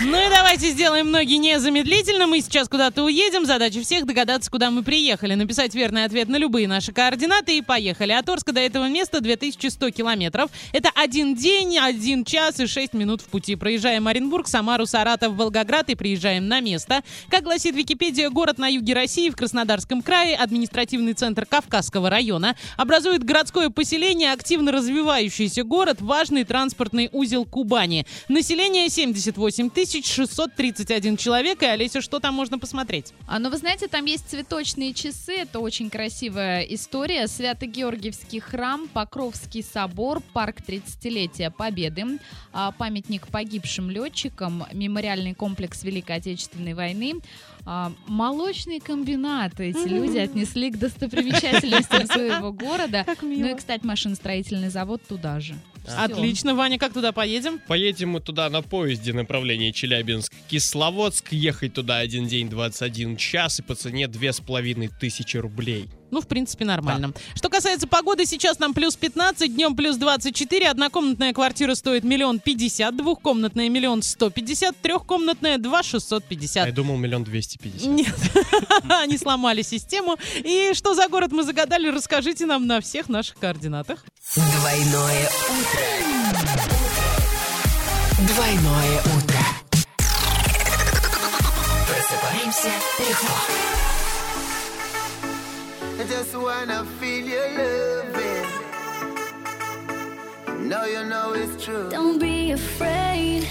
Ну 0.00 0.26
и 0.26 0.30
давайте 0.30 0.70
сделаем 0.70 1.10
ноги 1.10 1.38
незамедлительно. 1.38 2.26
Мы 2.26 2.40
сейчас 2.40 2.68
куда-то 2.68 3.04
уедем. 3.04 3.46
Задача 3.46 3.80
всех 3.80 4.04
догадаться, 4.04 4.50
куда 4.50 4.70
мы 4.70 4.82
приехали. 4.82 5.34
Написать 5.34 5.74
верный 5.74 6.04
ответ 6.04 6.28
на 6.28 6.36
любые 6.36 6.66
наши 6.66 6.92
координаты 6.92 7.58
и 7.58 7.62
поехали. 7.62 8.12
От 8.12 8.28
Орска 8.28 8.52
до 8.52 8.60
этого 8.60 8.88
места 8.88 9.20
2100 9.20 9.90
километров. 9.90 10.50
Это 10.72 10.90
один 10.94 11.36
день, 11.36 11.78
один 11.78 12.24
час 12.24 12.58
и 12.60 12.66
6 12.66 12.94
минут 12.94 13.20
в 13.20 13.26
пути. 13.26 13.54
Проезжаем 13.54 14.08
Оренбург, 14.08 14.48
Самару, 14.48 14.86
Саратов, 14.86 15.34
Волгоград 15.34 15.88
и 15.88 15.94
приезжаем 15.94 16.48
на 16.48 16.60
место. 16.60 17.02
Как 17.28 17.44
гласит 17.44 17.74
Википедия, 17.76 18.28
город 18.28 18.58
на 18.58 18.68
юге 18.68 18.94
России 18.94 19.30
в 19.30 19.36
Краснодарском 19.36 20.02
крае, 20.02 20.36
административный 20.36 21.12
центр 21.12 21.46
Кавказского 21.46 22.10
района, 22.10 22.56
образует 22.76 23.24
городское 23.24 23.70
поселение, 23.70 24.32
активно 24.32 24.72
развивающийся 24.72 25.62
город, 25.62 26.00
важный 26.00 26.44
транспортный 26.44 27.08
узел 27.12 27.44
Кубани. 27.44 28.06
Население 28.28 28.88
78 28.88 29.61
тысяч 29.70 30.06
631 30.06 31.16
человек. 31.16 31.62
И, 31.62 31.66
Олеся, 31.66 32.00
что 32.00 32.20
там 32.20 32.34
можно 32.34 32.58
посмотреть? 32.58 33.12
А, 33.26 33.38
ну, 33.38 33.50
вы 33.50 33.56
знаете, 33.56 33.88
там 33.88 34.04
есть 34.04 34.28
цветочные 34.28 34.94
часы. 34.94 35.34
Это 35.34 35.60
очень 35.60 35.90
красивая 35.90 36.62
история. 36.62 37.26
Свято-Георгиевский 37.26 38.40
храм, 38.40 38.88
Покровский 38.88 39.62
собор, 39.62 40.22
парк 40.32 40.56
30-летия 40.66 41.50
Победы, 41.50 42.18
а, 42.52 42.72
памятник 42.72 43.28
погибшим 43.28 43.90
летчикам, 43.90 44.64
мемориальный 44.72 45.34
комплекс 45.34 45.82
Великой 45.82 46.16
Отечественной 46.16 46.74
войны, 46.74 47.14
а, 47.64 47.92
молочный 48.06 48.80
комбинат. 48.80 49.60
Эти 49.60 49.88
люди 49.88 50.18
отнесли 50.18 50.70
к 50.70 50.78
достопримечательностям 50.78 52.06
своего 52.12 52.52
города. 52.52 53.06
Ну 53.20 53.46
и, 53.46 53.54
кстати, 53.54 53.84
машиностроительный 53.84 54.68
завод 54.68 55.02
туда 55.06 55.40
же. 55.40 55.54
Отлично, 55.86 56.54
Ваня, 56.54 56.78
как 56.78 56.92
туда 56.92 57.12
поедем? 57.12 57.60
Поедем 57.66 58.10
мы 58.10 58.20
туда 58.20 58.48
на 58.50 58.62
поезде 58.62 59.12
направление 59.12 59.72
Челябинск-Кисловодск. 59.72 61.32
Ехать 61.32 61.74
туда 61.74 61.98
один 61.98 62.26
день 62.26 62.48
21 62.48 63.16
час 63.16 63.58
и 63.60 63.62
по 63.62 63.74
цене 63.74 64.08
две 64.08 64.32
с 64.32 64.40
половиной 64.40 64.88
тысячи 64.88 65.36
рублей. 65.36 65.88
Ну, 66.10 66.20
в 66.20 66.28
принципе, 66.28 66.66
нормально. 66.66 67.14
Что 67.34 67.48
касается 67.48 67.88
погоды, 67.88 68.26
сейчас 68.26 68.58
нам 68.58 68.74
плюс 68.74 68.96
15, 68.96 69.54
днем 69.54 69.74
плюс 69.74 69.96
24. 69.96 70.68
Однокомнатная 70.68 71.32
квартира 71.32 71.74
стоит 71.74 72.04
миллион 72.04 72.38
пятьдесят, 72.38 72.94
двухкомнатная 72.98 73.70
миллион 73.70 74.02
сто 74.02 74.28
пятьдесят, 74.28 74.76
трехкомнатная 74.82 75.56
два 75.56 75.82
шестьсот 75.82 76.22
А 76.26 76.28
пятьдесят. 76.28 76.66
я 76.66 76.72
думал, 76.72 76.98
миллион 76.98 77.24
двести 77.24 77.56
пятьдесят. 77.56 77.88
Нет, 77.88 78.14
они 78.90 79.16
сломали 79.16 79.62
систему. 79.62 80.18
И 80.36 80.72
что 80.74 80.92
за 80.94 81.08
город 81.08 81.32
мы 81.32 81.44
загадали, 81.44 81.88
расскажите 81.88 82.44
нам 82.44 82.66
на 82.66 82.82
всех 82.82 83.08
наших 83.08 83.36
координатах. 83.38 84.04
Двойное 84.35 85.29
утро. 85.49 85.87
Двойное 88.27 88.99
утро. 89.15 89.43
Просыпаемся 91.87 92.73
легко. 92.99 93.37
I 95.99 96.03
just 96.07 96.35
wanna 96.35 96.85
feel 96.99 97.25
your 97.25 97.47
loving. 97.57 98.45
No, 100.69 100.85
you 100.85 101.03
know 101.05 101.33
it's 101.33 101.63
true. 101.63 101.89
Don't 101.89 102.19
be 102.19 102.51
afraid. 102.51 103.47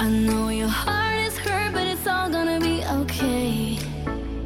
I 0.00 0.08
know 0.08 0.48
your 0.48 0.68
heart 0.68 1.20
is 1.20 1.38
hurt, 1.38 1.72
but 1.72 1.86
it's 1.86 2.06
all 2.06 2.28
gonna 2.28 2.58
be 2.58 2.82
okay. 3.02 3.78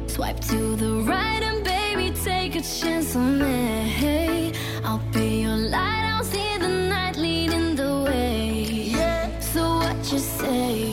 Swipe 0.07 0.39
to 0.51 0.75
the 0.75 1.01
right 1.09 1.41
and 1.41 1.63
baby, 1.63 2.11
take 2.23 2.55
a 2.55 2.61
chance 2.61 3.15
on 3.15 3.39
me. 3.39 4.53
I'll 4.90 4.98
be 5.12 5.42
your 5.42 5.56
light, 5.56 6.14
I'll 6.16 6.24
see 6.24 6.58
the 6.58 6.66
night 6.66 7.16
leading 7.16 7.76
the 7.76 8.02
way. 8.08 8.64
Yeah, 8.90 9.38
So 9.38 9.76
what 9.76 9.96
you 10.10 10.18
say? 10.18 10.89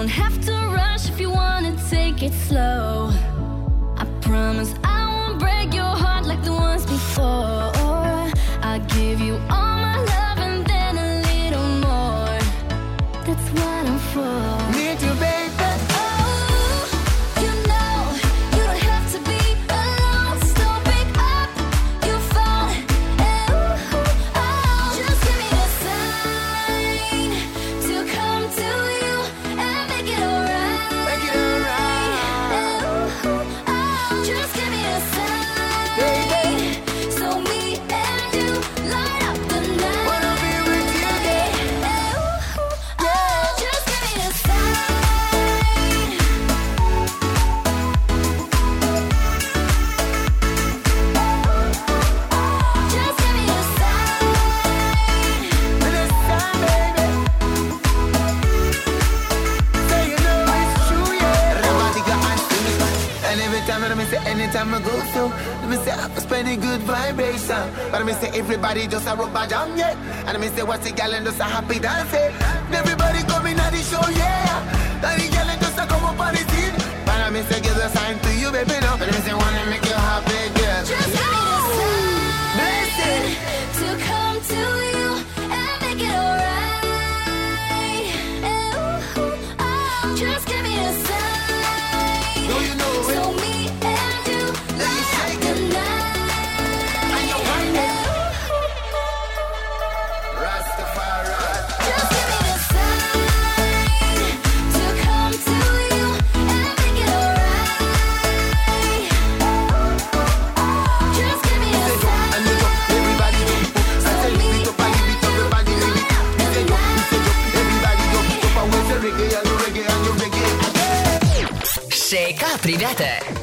Don't 0.00 0.08
have 0.08 0.42
to 0.42 0.52
rush 0.52 1.10
if 1.10 1.20
you 1.20 1.28
wanna 1.28 1.76
take 1.90 2.22
it 2.22 2.32
slow. 2.32 3.10
I 3.98 4.06
promise 4.22 4.72
But 67.90 68.00
I 68.00 68.04
me 68.04 68.12
say, 68.14 68.30
everybody 68.38 68.86
just 68.86 69.06
a 69.06 69.14
rubber 69.14 69.46
jam, 69.46 69.76
yeah. 69.76 69.94
And 70.26 70.36
I 70.36 70.40
me 70.40 70.48
say, 70.48 70.62
what's 70.62 70.88
the 70.88 70.94
gal 70.94 71.12
and 71.12 71.24
just 71.24 71.40
a 71.40 71.44
happy 71.44 71.78
yeah. 71.78 72.32
Everybody 72.72 73.22
coming 73.24 73.58
at 73.58 73.70
the 73.70 73.78
show, 73.78 74.08
yeah. 74.10 74.79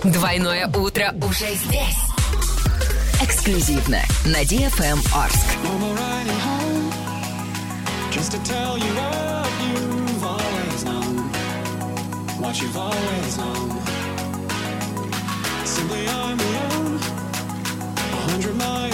Двойное 0.08 0.68
утро 0.68 1.14
уже 1.22 1.54
здесь. 1.54 1.98
Эксклюзивно 3.22 4.00
на 4.24 4.42
DFM 4.44 5.00
Орск. 5.14 5.46
Just 8.12 8.32
to 8.32 8.40
tell 8.46 8.78
you 8.78 8.94
what 8.96 9.50
you've 9.68 10.24
always 10.24 10.84
known, 10.86 11.18
what 12.40 12.60
you've 12.62 12.78
always 12.78 13.38
known. 13.38 13.70
Simply 15.66 16.08
I'm 16.08 16.40
alone, 16.40 17.00
a 18.14 18.32
hundred 18.32 18.56
miles 18.56 18.87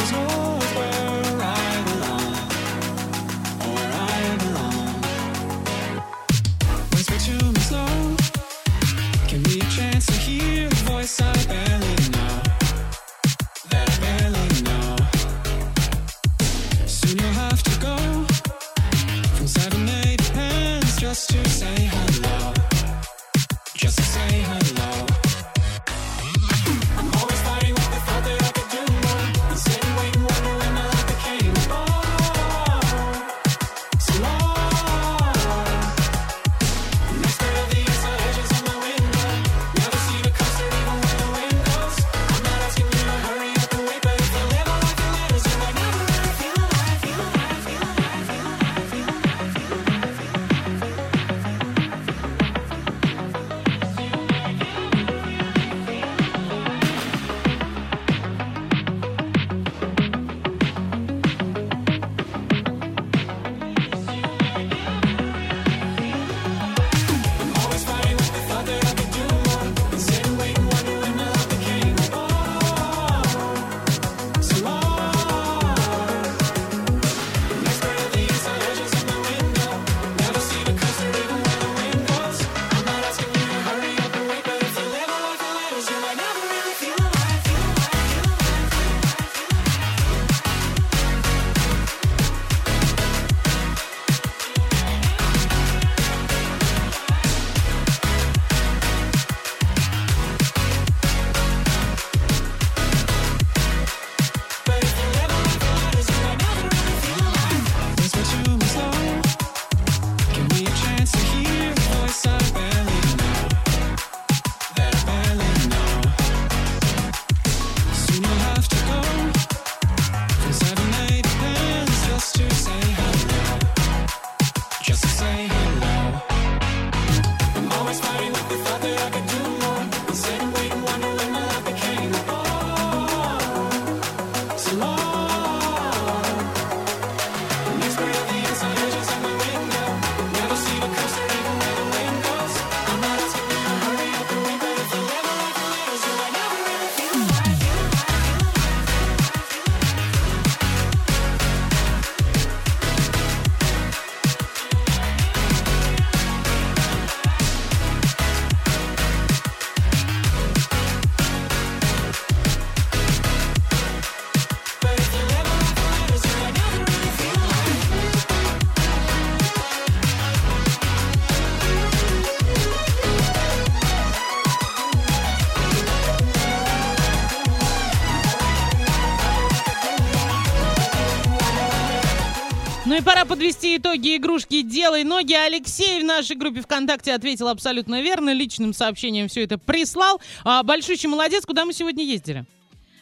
Ну 182.93 182.99
и 182.99 183.01
пора 183.01 183.25
подвести 183.25 183.77
итоги 183.77 184.17
игрушки 184.17 184.61
«Делай 184.61 185.03
ноги». 185.03 185.33
Алексей 185.33 185.99
в 185.99 186.05
нашей 186.05 186.35
группе 186.35 186.61
ВКонтакте 186.61 187.11
ответил 187.15 187.47
абсолютно 187.47 188.03
верно. 188.03 188.31
Личным 188.31 188.71
сообщением 188.71 189.29
все 189.29 189.45
это 189.45 189.57
прислал. 189.57 190.21
А, 190.43 190.61
большущий 190.61 191.09
молодец. 191.09 191.43
Куда 191.43 191.65
мы 191.65 191.73
сегодня 191.73 192.05
ездили? 192.05 192.45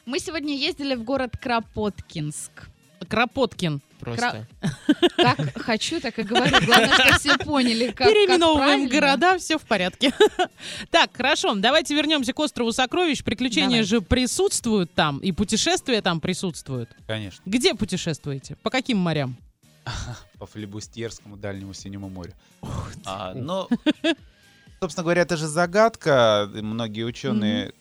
Мы 0.05 0.19
сегодня 0.19 0.55
ездили 0.55 0.95
в 0.95 1.03
город 1.03 1.33
Кропоткинск. 1.37 2.69
Кропоткин. 3.09 3.81
Просто. 3.99 4.47
Как 5.17 5.61
хочу, 5.61 5.99
так 5.99 6.17
и 6.19 6.23
говорю. 6.23 6.55
Главное, 6.65 6.93
что 6.93 7.19
все 7.19 7.37
поняли, 7.37 7.87
как, 7.87 7.97
как 7.97 8.07
Переименовываем 8.07 8.87
правильно. 8.87 9.17
города, 9.17 9.37
все 9.39 9.57
в 9.57 9.63
порядке. 9.63 10.13
так, 10.89 11.09
хорошо, 11.13 11.53
давайте 11.55 11.95
вернемся 11.95 12.31
к 12.31 12.39
острову 12.39 12.71
Сокровищ. 12.71 13.25
Приключения 13.25 13.83
Давай. 13.83 13.83
же 13.83 13.99
присутствуют 13.99 14.93
там, 14.93 15.17
и 15.17 15.33
путешествия 15.33 16.01
там 16.01 16.21
присутствуют. 16.21 16.91
Конечно, 17.07 17.41
Где 17.45 17.75
путешествуете? 17.75 18.55
По 18.63 18.69
каким 18.69 18.97
морям? 18.97 19.35
по 20.39 20.45
флебустерскому 20.45 21.37
дальнему 21.37 21.73
синему 21.73 22.09
морю. 22.09 22.33
А, 23.05 23.33
но, 23.33 23.67
собственно 24.79 25.03
говоря, 25.03 25.21
это 25.23 25.37
же 25.37 25.47
загадка. 25.47 26.49
Многие 26.53 27.03
ученые, 27.03 27.73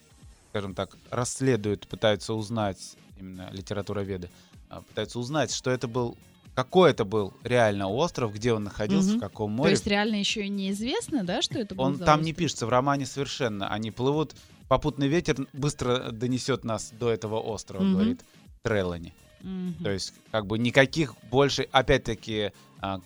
скажем 0.50 0.74
так, 0.74 0.96
расследуют, 1.10 1.86
пытаются 1.88 2.34
узнать, 2.34 2.96
именно 3.18 3.48
литературоведы, 3.52 4.30
а, 4.68 4.82
пытаются 4.82 5.18
узнать, 5.18 5.52
что 5.52 5.70
это 5.70 5.88
был, 5.88 6.16
какой 6.54 6.90
это 6.90 7.04
был 7.04 7.34
реально 7.44 7.88
остров, 7.88 8.34
где 8.34 8.52
он 8.52 8.64
находился, 8.64 9.10
Мгм. 9.10 9.18
в 9.18 9.20
каком 9.20 9.50
То 9.52 9.56
море. 9.58 9.70
есть 9.72 9.86
реально 9.86 10.16
еще 10.16 10.44
и 10.44 10.48
неизвестно, 10.48 11.22
да, 11.24 11.42
что 11.42 11.58
это 11.58 11.74
был 11.74 11.84
Он 11.84 11.98
там 11.98 12.22
не 12.22 12.30
остров? 12.30 12.38
пишется 12.38 12.66
в 12.66 12.70
романе 12.70 13.06
совершенно. 13.06 13.68
Они 13.68 13.90
плывут, 13.90 14.34
попутный 14.68 15.08
ветер 15.08 15.36
быстро 15.52 16.10
донесет 16.10 16.64
нас 16.64 16.92
до 16.98 17.10
этого 17.10 17.38
острова, 17.40 17.82
Мгм. 17.84 17.92
говорит 17.92 18.20
Трелани. 18.62 19.12
Мгм. 19.42 19.74
То 19.82 19.90
есть, 19.90 20.14
как 20.30 20.46
бы 20.46 20.58
никаких 20.58 21.14
больше, 21.30 21.68
опять-таки, 21.72 22.52
а, 22.80 23.00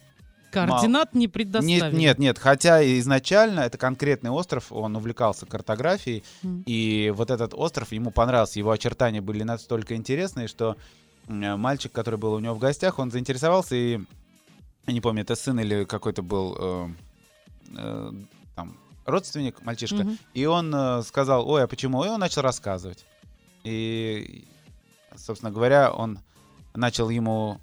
Координат 0.50 1.14
не 1.14 1.22
Нет, 1.22 1.32
предоставили. 1.32 1.96
нет, 1.96 2.18
нет. 2.20 2.38
Хотя 2.38 2.80
изначально 3.00 3.60
это 3.60 3.76
конкретный 3.76 4.30
остров, 4.30 4.70
он 4.70 4.94
увлекался 4.94 5.46
картографией, 5.46 6.22
Мгм. 6.42 6.62
и 6.66 7.12
вот 7.14 7.30
этот 7.32 7.54
остров 7.54 7.90
ему 7.90 8.12
понравился, 8.12 8.60
его 8.60 8.70
очертания 8.70 9.20
были 9.20 9.42
настолько 9.42 9.96
интересные, 9.96 10.46
что 10.46 10.76
мальчик, 11.26 11.90
который 11.90 12.16
был 12.20 12.34
у 12.34 12.38
него 12.38 12.54
в 12.54 12.58
гостях, 12.60 12.98
он 13.00 13.10
заинтересовался 13.10 13.74
и 13.74 14.00
я 14.86 14.92
не 14.92 15.00
помню, 15.00 15.22
это 15.22 15.34
сын 15.34 15.58
или 15.58 15.84
какой-то 15.84 16.22
был 16.22 16.56
э, 16.60 16.88
э, 17.78 18.12
там 18.54 18.76
родственник, 19.06 19.62
мальчишка, 19.64 20.04
Мгм. 20.04 20.18
и 20.34 20.44
он 20.44 20.74
э, 20.74 21.02
сказал, 21.02 21.48
ой, 21.48 21.64
а 21.64 21.66
почему? 21.66 22.04
И 22.04 22.08
он 22.08 22.20
начал 22.20 22.42
рассказывать. 22.42 23.04
И, 23.64 24.44
собственно 25.16 25.50
говоря, 25.52 25.92
он 25.92 26.18
начал 26.74 27.08
ему 27.08 27.60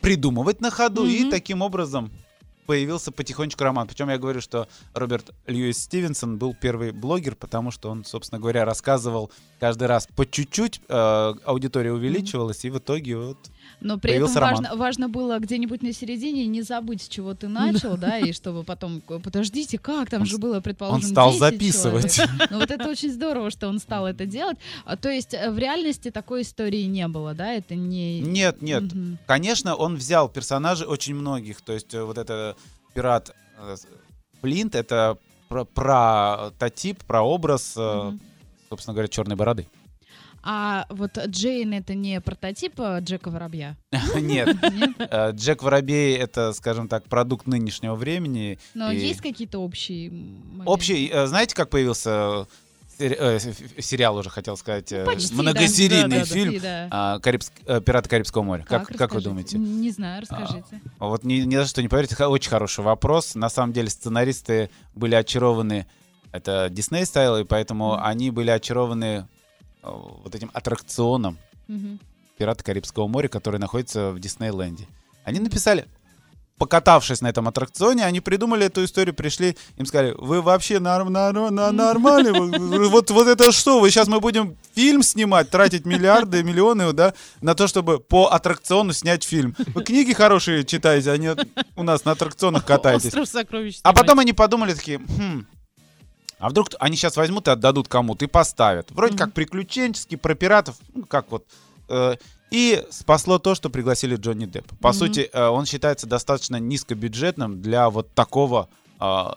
придумывать 0.00 0.60
на 0.60 0.70
ходу, 0.70 1.06
и 1.06 1.20
Мгм. 1.22 1.30
таким 1.30 1.62
образом 1.62 2.10
появился 2.66 3.12
потихонечку 3.12 3.62
роман. 3.62 3.86
Причем 3.86 4.08
я 4.08 4.18
говорю, 4.18 4.40
что 4.40 4.68
Роберт 4.94 5.34
Льюис 5.46 5.78
Стивенсон 5.82 6.38
был 6.38 6.54
первый 6.54 6.92
блогер, 6.92 7.34
потому 7.34 7.70
что 7.70 7.90
он, 7.90 8.04
собственно 8.04 8.40
говоря, 8.40 8.64
рассказывал 8.64 9.30
каждый 9.60 9.86
раз 9.86 10.08
по 10.16 10.24
чуть-чуть, 10.26 10.80
э, 10.88 11.34
аудитория 11.44 11.92
увеличивалась, 11.92 12.64
и 12.64 12.70
в 12.70 12.78
итоге 12.78 13.16
вот 13.18 13.38
Но 13.80 13.98
при 13.98 14.12
этом 14.12 14.28
Появился 14.28 14.40
роман. 14.40 14.54
важно, 14.62 14.76
важно 14.76 15.08
было 15.08 15.38
где-нибудь 15.38 15.82
на 15.82 15.92
середине 15.92 16.46
не 16.46 16.62
забыть, 16.62 17.02
с 17.02 17.08
чего 17.08 17.34
ты 17.34 17.48
начал, 17.48 17.96
да, 17.96 18.18
и 18.18 18.32
чтобы 18.32 18.64
потом, 18.64 19.00
к- 19.00 19.18
подождите, 19.18 19.78
как, 19.78 20.08
там 20.10 20.22
Он 20.22 20.26
же 20.26 20.38
было, 20.38 20.60
предположим, 20.60 21.04
он 21.04 21.10
стал 21.10 21.28
10 21.30 21.40
записывать. 21.40 22.14
человек. 22.14 22.50
Ну 22.50 22.58
вот 22.60 22.70
это 22.70 22.88
очень 22.88 23.12
здорово, 23.12 23.50
что 23.50 23.68
он 23.68 23.78
стал 23.78 24.06
это 24.06 24.26
делать. 24.26 24.56
А, 24.84 24.96
То 24.96 25.10
есть 25.10 25.34
э, 25.34 25.50
в 25.50 25.58
реальности 25.58 26.10
такой 26.10 26.42
истории 26.42 26.84
не 26.84 27.06
было, 27.08 27.34
да, 27.34 27.52
это 27.52 27.74
не... 27.74 28.20
Нет, 28.20 28.62
нет. 28.62 28.82
Мгм. 28.84 29.18
Конечно, 29.26 29.74
он 29.74 29.96
взял 29.96 30.28
персонажей 30.28 30.86
очень 30.86 31.14
многих. 31.14 31.60
То 31.60 31.72
есть 31.72 31.92
э, 31.94 32.02
вот 32.02 32.16
это 32.18 32.56
пират 32.94 33.34
э, 33.58 33.76
Флинт, 34.40 34.74
это 34.74 35.18
про, 35.48 35.64
прототип, 35.64 37.02
прообраз, 37.04 37.74
э, 37.76 37.80
Мгм. 38.04 38.20
собственно 38.70 38.94
говоря, 38.94 39.08
черной 39.08 39.36
бороды. 39.36 39.66
А 40.46 40.84
вот 40.90 41.16
Джейн 41.26 41.72
это 41.72 41.94
не 41.94 42.20
прототип 42.20 42.78
э, 42.78 43.00
Джека 43.00 43.30
Воробья? 43.30 43.76
Нет. 44.14 44.54
Э, 44.98 45.30
Джек 45.32 45.62
Воробей— 45.62 46.16
это, 46.18 46.52
скажем 46.52 46.86
так, 46.86 47.04
продукт 47.04 47.46
нынешнего 47.46 47.94
времени. 47.94 48.58
Но 48.74 48.92
есть 48.92 49.22
какие-то 49.22 49.58
общие? 49.60 50.12
Общий, 50.66 51.08
э, 51.10 51.26
знаете, 51.26 51.54
как 51.54 51.70
появился 51.70 52.46
э, 52.98 53.38
сериал 53.78 54.16
уже, 54.18 54.28
хотел 54.28 54.58
сказать, 54.58 54.90
Ну, 54.92 55.06
Почти, 55.06 55.34
многосерийный 55.34 56.02
Да, 56.02 56.08
да, 56.08 56.18
да, 56.18 56.24
фильм 56.26 56.60
да. 56.60 56.88
а, 56.90 57.18
«Карибск- 57.20 57.80
«Пираты 57.82 58.10
Карибского 58.10 58.42
моря». 58.42 58.66
Как, 58.68 58.86
как 58.88 59.14
вы 59.14 59.22
думаете? 59.22 59.56
Не 59.56 59.90
знаю, 59.90 60.20
расскажите. 60.22 60.82
Вот 60.98 61.24
ни, 61.24 61.36
ни 61.36 61.56
за 61.56 61.64
что 61.66 61.80
не 61.80 61.88
поверите, 61.88 62.22
очень 62.26 62.50
хороший 62.50 62.84
вопрос. 62.84 63.34
На 63.34 63.48
самом 63.48 63.72
деле 63.72 63.88
сценаристы 63.88 64.68
были 64.94 65.14
очарованы, 65.14 65.86
это 66.32 66.68
Дисней 66.70 67.06
ставил, 67.06 67.38
и 67.38 67.44
поэтому 67.44 67.98
они 68.04 68.30
были 68.30 68.50
очарованы 68.50 69.26
вот 69.84 70.34
этим 70.34 70.50
аттракционом 70.52 71.38
Мгм. 71.68 71.98
«Пираты 72.36 72.62
Карибского 72.64 73.06
моря», 73.06 73.28
который 73.28 73.58
находится 73.60 74.10
в 74.10 74.18
Диснейленде. 74.20 74.86
Они 75.24 75.38
написали, 75.40 75.86
покатавшись 76.58 77.20
на 77.20 77.28
этом 77.28 77.48
аттракционе, 77.48 78.04
они 78.04 78.20
придумали 78.20 78.66
эту 78.66 78.84
историю, 78.84 79.14
пришли, 79.14 79.56
им 79.76 79.86
сказали, 79.86 80.14
вы 80.18 80.42
вообще 80.42 80.78
норм, 80.78 81.12
норм- 81.12 81.54
на- 81.54 81.72
нормальные? 81.72 82.32
Вы- 82.32 82.88
Вот, 82.88 83.10
вот 83.10 83.26
это 83.28 83.50
что? 83.52 83.80
Вы 83.80 83.90
сейчас 83.90 84.08
мы 84.08 84.20
будем 84.20 84.56
фильм 84.74 85.02
снимать, 85.02 85.50
тратить 85.50 85.84
миллиарды, 85.86 86.42
миллионы, 86.42 86.92
да, 86.92 87.14
на 87.40 87.54
то, 87.54 87.66
чтобы 87.66 87.98
по 87.98 88.26
аттракциону 88.26 88.92
снять 88.92 89.24
фильм. 89.24 89.56
Вы 89.74 89.82
книги 89.82 90.12
хорошие 90.12 90.64
читаете, 90.64 91.10
а 91.12 91.16
не 91.16 91.34
у 91.76 91.82
нас 91.82 92.04
на 92.04 92.12
аттракционах 92.12 92.64
катаетесь. 92.64 93.10
А 93.82 93.92
потом 93.92 94.18
они 94.20 94.32
подумали 94.32 94.74
такие, 94.74 94.98
«Хм, 94.98 95.46
а 96.38 96.48
вдруг 96.50 96.68
они 96.78 96.96
сейчас 96.96 97.16
возьмут 97.16 97.48
и 97.48 97.50
отдадут 97.50 97.88
кому-то 97.88 98.24
и 98.24 98.28
поставят. 98.28 98.90
Вроде 98.90 99.16
как 99.16 99.32
приключенческий, 99.32 100.16
про 100.18 100.34
пиратов, 100.34 100.76
ну, 100.94 101.04
как 101.04 101.30
вот. 101.30 101.44
э, 101.88 102.16
и 102.50 102.84
спасло 102.90 103.38
то, 103.38 103.54
что 103.54 103.68
пригласили 103.68 104.16
Джонни 104.16 104.46
Деппа. 104.46 104.74
По 104.76 104.88
Мгм. 104.88 104.98
сути, 104.98 105.28
э, 105.32 105.46
он 105.48 105.66
считается 105.66 106.06
достаточно 106.06 106.56
низкобюджетным 106.56 107.60
для 107.60 107.90
вот 107.90 108.12
такого 108.14 108.68
о- 108.98 109.34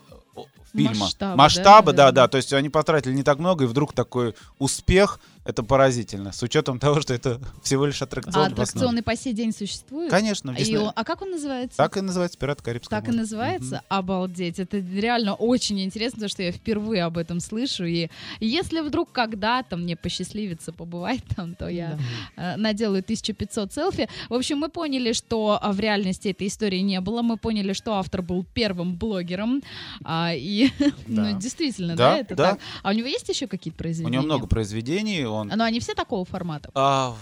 фильма. 0.72 0.94
Масштаба, 0.94 1.30
да, 1.32 1.36
Масштаба, 1.36 1.92
да, 1.92 1.96
наверное. 2.04 2.12
да. 2.12 2.28
То 2.28 2.36
есть 2.36 2.52
они 2.52 2.68
потратили 2.68 3.12
не 3.12 3.22
так 3.22 3.38
много, 3.38 3.64
и 3.64 3.66
вдруг 3.66 3.92
такой 3.92 4.34
успех. 4.58 5.20
Это 5.44 5.62
поразительно. 5.62 6.30
С 6.32 6.42
учетом 6.42 6.78
того, 6.78 7.00
что 7.00 7.14
это 7.14 7.40
всего 7.62 7.86
лишь 7.86 8.02
аттракцион. 8.02 8.34
А 8.36 8.38
в 8.40 8.42
основе. 8.52 8.62
аттракцион 8.64 8.98
и 8.98 9.00
по 9.00 9.16
сей 9.16 9.32
день 9.32 9.52
существует? 9.54 10.10
Конечно, 10.10 10.52
в 10.52 10.58
И 10.58 10.76
он- 10.76 10.92
а 10.94 11.04
как 11.04 11.22
он 11.22 11.30
называется? 11.30 11.78
Так 11.78 11.96
и 11.96 12.02
называется 12.02 12.36
«Пираты 12.38 12.62
Карибского 12.62 13.00
Так 13.00 13.08
и 13.08 13.12
моря». 13.12 13.20
называется? 13.22 13.82
Обалдеть. 13.88 14.58
Это 14.58 14.76
реально 14.76 15.32
очень 15.34 15.80
интересно, 15.80 16.16
потому 16.16 16.28
что 16.28 16.42
я 16.42 16.52
впервые 16.52 17.02
об 17.04 17.16
этом 17.16 17.40
слышу. 17.40 17.86
И 17.86 18.10
если 18.40 18.80
вдруг 18.80 19.10
когда-то 19.10 19.78
мне 19.78 19.96
посчастливится 19.96 20.70
побывать 20.72 21.22
там, 21.36 21.54
то 21.54 21.66
я 21.68 21.98
э, 22.36 22.56
наделаю 22.56 23.00
1500 23.00 23.72
селфи. 23.72 24.08
В 24.28 24.34
общем, 24.34 24.58
мы 24.58 24.68
поняли, 24.68 25.14
что 25.14 25.58
а, 25.62 25.72
в 25.72 25.80
реальности 25.80 26.28
этой 26.28 26.48
истории 26.48 26.80
не 26.80 27.00
было. 27.00 27.22
Мы 27.22 27.38
поняли, 27.38 27.72
что 27.72 27.94
автор 27.94 28.20
был 28.20 28.44
первым 28.52 28.96
блогером. 28.96 29.62
А, 30.04 30.32
и, 30.66 30.72
Да. 30.78 30.92
ну, 31.06 31.38
действительно, 31.38 31.96
да, 31.96 32.12
Да, 32.14 32.18
это 32.18 32.34
да. 32.34 32.50
так. 32.52 32.60
А 32.82 32.90
у 32.90 32.92
него 32.92 33.06
есть 33.08 33.28
еще 33.28 33.46
какие-то 33.46 33.76
У 33.76 33.78
произведения? 33.78 34.12
него 34.14 34.24
много 34.24 34.46
произведений, 34.46 35.24
он 35.24 35.48
Но 35.48 35.64
они 35.64 35.80
все 35.80 35.94
такого 35.94 36.24
формата? 36.24 36.70
А, 36.74 37.14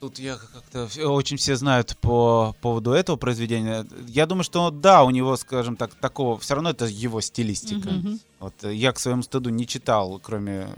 тут 0.00 0.18
я 0.18 0.36
как-то 0.36 0.88
очень 1.08 1.36
все 1.36 1.56
знают 1.56 1.96
по 2.00 2.54
поводу 2.60 2.92
этого 2.92 3.16
произведения. 3.16 3.86
Я 4.08 4.26
думаю, 4.26 4.44
что 4.44 4.70
да, 4.70 5.04
у 5.04 5.10
него, 5.10 5.36
скажем 5.36 5.76
так, 5.76 5.94
такого, 5.94 6.38
все 6.38 6.54
равно 6.54 6.70
это 6.70 6.86
его 6.86 7.20
стилистика. 7.20 7.90
Мгм. 7.90 8.20
Вот 8.38 8.54
я 8.64 8.92
к 8.92 8.98
своему 8.98 9.22
стыду 9.22 9.50
не 9.50 9.66
читал, 9.66 10.18
кроме 10.22 10.68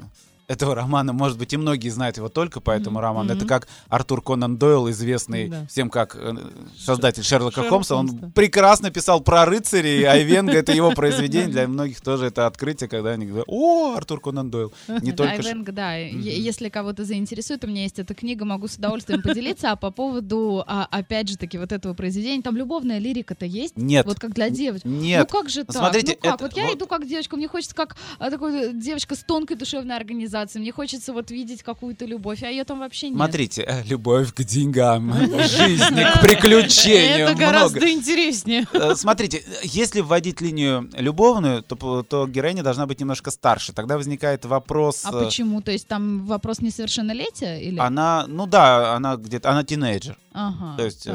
этого 0.53 0.75
романа. 0.75 1.13
Может 1.13 1.39
быть, 1.39 1.53
и 1.53 1.57
многие 1.57 1.89
знают 1.89 2.17
его 2.17 2.29
только 2.29 2.61
по 2.61 2.71
этому 2.71 2.99
Мгм. 2.99 3.01
роману. 3.01 3.33
Это 3.35 3.47
как 3.47 3.69
Артур 3.89 4.23
Конан 4.23 4.57
Дойл, 4.57 4.91
известный 4.91 5.49
Да. 5.49 5.67
всем 5.67 5.91
как 5.91 6.17
э, 6.17 6.35
создатель 6.79 7.23
Шерлока 7.23 7.57
Шерлок 7.57 7.71
Холмса. 7.71 7.97
Он 7.97 8.07
да. 8.07 8.31
прекрасно 8.35 8.91
писал 8.91 9.21
про 9.21 9.45
рыцарей, 9.45 10.03
Айвенга— 10.07 10.53
это 10.55 10.73
его 10.73 10.91
произведение. 10.93 11.49
Для 11.49 11.69
многих 11.69 12.01
тоже 12.01 12.27
это 12.27 12.47
открытие, 12.47 12.89
когда 12.89 13.11
они 13.11 13.27
говорят, 13.27 13.47
о, 13.49 13.95
Артур 13.97 14.21
Конан 14.21 14.51
Дойл. 14.51 14.73
Не 14.89 15.13
только... 15.13 15.43
Ш- 15.43 15.49
Айвенг, 15.49 15.71
да. 15.71 15.95
Если 15.97 16.69
кого-то 16.69 17.05
заинтересует, 17.05 17.65
у 17.65 17.67
меня 17.67 17.83
есть 17.83 17.99
эта 17.99 18.15
книга, 18.15 18.45
могу 18.45 18.69
с 18.69 18.77
удовольствием 18.77 19.23
поделиться. 19.23 19.71
А 19.73 19.77
по 19.77 19.91
поводу, 19.91 20.63
а, 20.67 20.87
опять 20.91 21.29
же 21.29 21.37
таки, 21.37 21.59
вот 21.59 21.73
этого 21.73 21.95
произведения, 21.95 22.43
там 22.43 22.57
любовная 22.57 22.99
лирика-то 22.99 23.47
есть? 23.47 23.77
Нет. 23.77 24.07
Вот 24.07 24.19
как 24.19 24.35
для 24.35 24.51
девочек. 24.51 24.85
Нет. 24.85 25.21
Ну 25.21 25.39
как 25.39 25.49
же 25.49 25.65
так? 25.65 25.77
Смотрите, 25.77 26.19
ну 26.23 26.31
как? 26.31 26.41
вот 26.41 26.53
я 26.57 26.73
иду 26.73 26.87
как 26.87 27.07
девочка, 27.07 27.37
мне 27.37 27.49
хочется 27.49 27.75
как 27.75 27.97
а, 28.19 28.31
такой 28.31 28.71
э, 28.71 28.73
девочка 28.73 29.15
с 29.15 29.21
тонкой 29.21 29.57
душевной 29.57 29.97
организацией, 29.97 30.42
мне 30.59 30.73
хочется 30.73 31.13
вот 31.13 31.31
видеть 31.31 31.63
какую-то 31.63 32.05
любовь, 32.05 32.43
а 32.43 32.49
ее 32.49 32.65
там 32.65 32.81
вообще 32.81 33.09
нет. 33.09 33.17
Смотрите, 33.17 33.63
э, 33.63 33.83
любовь 33.85 34.33
к 34.33 34.43
деньгам, 34.43 35.13
жизни, 35.43 36.05
к 36.15 36.21
приключениям. 36.21 37.29
Это 37.29 37.39
гораздо 37.39 37.91
интереснее. 37.91 38.67
Э, 38.73 38.95
Смотрите, 38.95 39.43
если 39.63 40.01
вводить 40.01 40.41
линию 40.41 40.89
любовную, 40.95 41.63
то, 41.63 42.27
героиня 42.27 42.63
должна 42.63 42.87
быть 42.87 43.01
немножко 43.01 43.31
старше. 43.31 43.73
Тогда 43.73 43.97
возникает 43.97 44.45
вопрос... 44.45 45.03
А 45.05 45.11
э, 45.15 45.25
почему? 45.25 45.61
То 45.63 45.73
есть 45.73 45.87
там 45.89 46.27
вопрос 46.27 46.61
несовершеннолетия? 46.61 47.79
Она, 47.79 48.25
ну 48.29 48.47
да, 48.47 48.95
она 48.95 49.17
где-то, 49.17 49.51
она 49.51 49.65
тинейджер. 49.65 50.17
Ага. 50.35 50.77
То 50.77 50.85
есть... 50.85 51.07
э, 51.07 51.11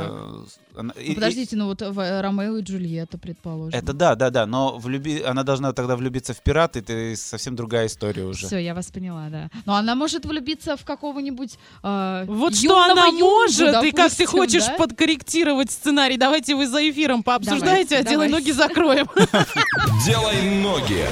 она- 0.76 0.94
и- 0.94 1.08
Ну, 1.08 1.12
и- 1.12 1.16
подождите, 1.16 1.56
ну 1.56 1.66
вот 1.68 1.82
в, 1.82 2.00
э, 2.00 2.22
Ромео 2.22 2.58
и 2.58 2.62
Джульетта, 2.62 3.18
предположим. 3.18 3.78
Это 3.78 3.94
да, 3.94 4.16
да, 4.16 4.30
да, 4.30 4.46
но 4.46 4.78
влюби... 4.78 5.22
она 5.22 5.44
должна 5.44 5.74
тогда 5.74 5.96
влюбиться 5.96 6.34
в 6.34 6.42
пирата, 6.42 6.80
это 6.80 7.16
совсем 7.16 7.56
другая 7.56 7.88
история 7.88 8.24
уже. 8.26 8.46
Все, 8.48 8.58
я 8.58 8.74
вас 8.76 8.88
поняла, 8.92 9.30
да. 9.30 9.50
Но 9.66 9.76
она 9.76 9.96
может 9.96 10.26
влюбиться 10.26 10.78
в 10.78 10.84
какого-нибудь 10.86 11.58
э, 11.84 12.26
Вот 12.28 12.56
что 12.56 12.84
она 12.84 13.08
юнгу, 13.08 13.20
может, 13.26 13.84
и 13.84 13.92
как 13.92 14.12
ты 14.12 14.24
допустим, 14.26 14.28
хочешь 14.28 14.66
да? 14.66 14.74
подкорректировать 14.78 15.72
сценарий. 15.72 16.18
Давайте 16.18 16.56
вы 16.56 16.68
за 16.68 16.88
эфиром 16.90 17.24
пообсуждаете, 17.24 17.68
Давайте, 17.68 17.98
а 17.98 18.04
делай 18.04 18.30
давайте. 18.30 18.34
ноги 18.36 18.52
закроем. 18.52 19.08
Делай 20.06 20.62
ноги. 20.62 21.06